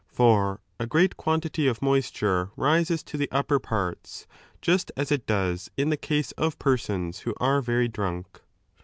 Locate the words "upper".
3.31-3.59